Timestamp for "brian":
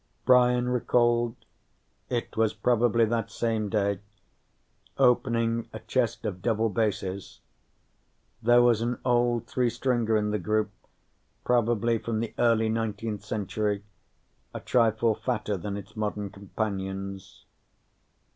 0.25-0.67